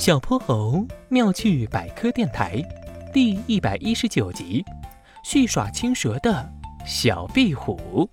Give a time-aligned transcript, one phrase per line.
[0.00, 2.58] 小泼猴妙趣百科电台
[3.12, 4.64] 第一百一十九集：
[5.22, 6.50] 戏耍青蛇的
[6.86, 8.08] 小壁虎。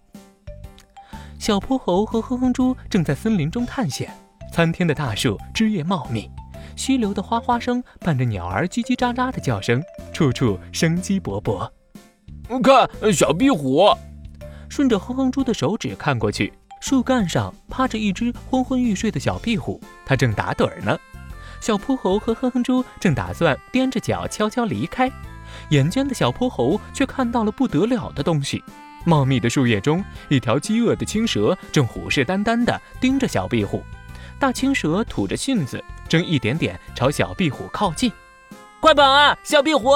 [1.40, 4.14] 小泼猴和哼哼猪正在森林中探险，
[4.52, 6.30] 参天的大树枝叶茂密，
[6.76, 9.82] 溪流的哗哗声伴着鸟儿叽叽喳喳的叫声，
[10.12, 11.72] 处处生机勃勃。
[12.62, 13.96] 看，小壁虎！
[14.68, 16.52] 顺着哼哼猪的手指看过去，
[16.82, 21.00] 树干上趴着一只昏昏欲睡的小壁虎，它正打盹儿呢。
[21.60, 25.12] 小泼猴和哼哼猪正打算踮着脚悄悄离开，
[25.70, 28.64] 眼尖的小泼猴却看到了不得了的东西。
[29.06, 33.84] 茂密的树叶中，一条饥饿的青蛇正虎视眈眈地盯着小壁虎。
[34.38, 38.12] 大青蛇吐着信子，正一点点朝小壁虎靠近。
[38.80, 39.92] 快跑啊，小壁虎！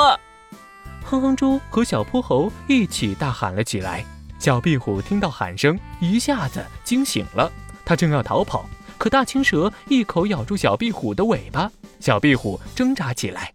[1.03, 4.05] 哼哼猪和小泼猴一起大喊了起来。
[4.39, 7.51] 小壁虎听到喊声，一下子惊醒了，
[7.85, 8.67] 它正要逃跑。
[9.01, 13.51] 可大青蛇一口咬住小壁虎的尾巴，小壁虎挣扎起来。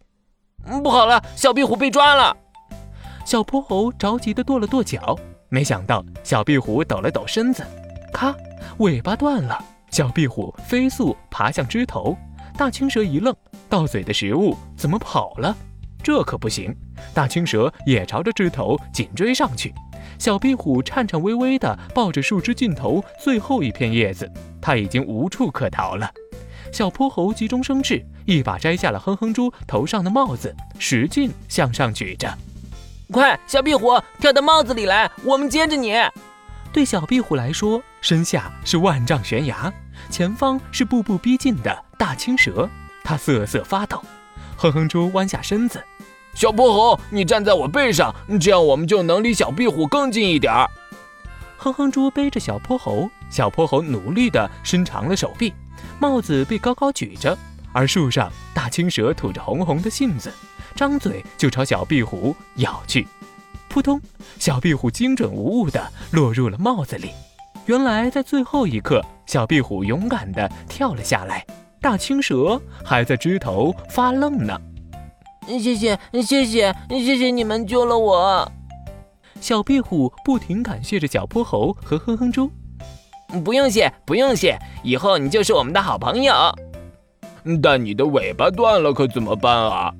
[0.82, 2.36] 不好了，小壁虎被抓了！
[3.24, 5.16] 小泼猴着急地跺了跺脚，
[5.48, 7.64] 没想到小壁虎抖了抖身子，
[8.12, 8.34] 咔，
[8.78, 9.56] 尾巴断了。
[9.92, 12.16] 小壁虎飞速爬向枝头，
[12.58, 13.32] 大青蛇一愣，
[13.68, 15.56] 到嘴的食物怎么跑了？
[16.02, 16.76] 这可不行！
[17.14, 19.72] 大青蛇也朝着枝头紧追上去。
[20.18, 26.10] 小壁虎颤颤巍巍地抱着树枝尽头最后一片叶子，它已经无处可逃了。
[26.72, 32.36] 小泼猴急中生智，一把摘下了哼哼猪头上的帽子，使劲向上举着。
[33.12, 35.94] 快，小壁虎，跳到帽子里来，我们接着你。
[36.72, 39.72] 对小壁虎来说，身下是万丈悬崖，
[40.10, 42.68] 前方是步步逼近的大青蛇，
[43.04, 44.02] 它瑟瑟发抖。
[44.56, 45.82] 哼哼猪弯下身子。
[46.36, 50.68] 小泼猴，你站在我背上，这样我们就能离小壁虎更近一点儿。
[51.56, 55.54] 哼哼猪背着小泼猴，小泼猴努力地伸长了手臂，
[55.98, 57.34] 帽子被高高举着，
[57.72, 60.30] 而树上大青蛇吐着红红的信子，
[60.74, 63.08] 张嘴就朝小壁虎咬去。
[63.70, 63.98] 扑通，
[64.38, 67.12] 小壁虎精准无误地落入了帽子里。
[67.64, 71.42] 原来在最后一刻，小壁虎勇敢地跳了下来，
[71.80, 74.54] 大青蛇还在枝头发愣呢。
[75.46, 78.50] 谢谢谢谢谢谢你们救了我，
[79.40, 82.50] 小壁虎不停感谢着小泼猴和哼哼猪。
[83.44, 86.34] 不用谢不用谢，以后你就是我们的好朋友。
[87.62, 89.92] 但你的尾巴断了可怎么办啊？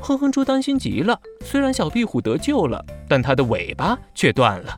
[0.00, 1.18] 哼哼猪担心极了。
[1.44, 4.74] 虽然小壁虎得救了，但它的尾巴却断了。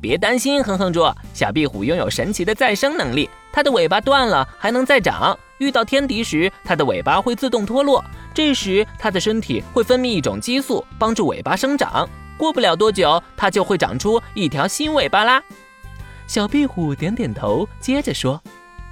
[0.00, 5.38] 别担心，哼哼猪，小壁虎拥有神奇的再生能力，它的尾巴断了还能再长。
[5.64, 8.04] 遇到天敌时，它的尾巴会自动脱落。
[8.34, 12.06] 这时，它的身体会分泌一种激素，帮助尾巴生长。
[12.36, 15.42] 过不了多久，它就会长出一条新尾巴啦。
[16.26, 18.42] 小壁虎点点头，接着说：“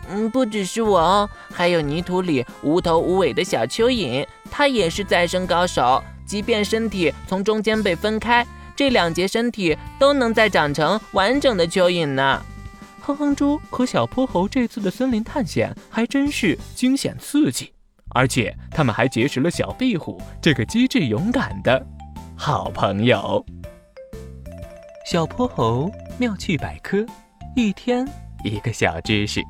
[0.08, 6.02] 嗯，不只是我哦，还有泥土里无头无尾的小蚯蚓，它也是再生高手。
[6.24, 12.42] 即便身体从中间被分开，这两节身体都能再长成完整的蚯蚓呢。”
[13.02, 17.72] 哼哼猪和小泼猴这次的森林探险还真是惊险刺激。
[18.14, 21.84] 而且他们还结识了小壁虎这个机智勇敢的
[22.36, 23.44] 好朋友。
[25.10, 27.04] 小泼猴妙趣百科，
[27.56, 28.06] 一天
[28.44, 29.40] 一个小知识。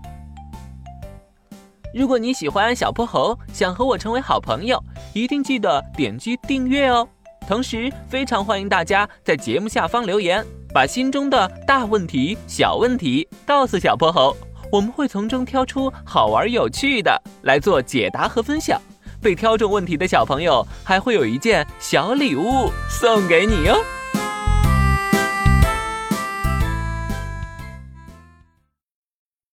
[1.93, 7.07] 如果你喜欢小泼猴，想和我成为好朋友，一定记得点击订阅哦。
[7.47, 14.37] 同时，非常欢迎大家在节目下方留言，把心中的大问题、小问题告诉小泼猴。
[14.71, 18.81] 我们会从中挑出好玩有趣的来做解答和分享，
[19.21, 23.77] 被挑中问题的小朋友还会有一件小礼物送给你哟。